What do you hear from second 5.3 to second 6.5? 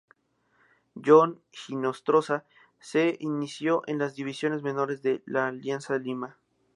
Alianza Lima.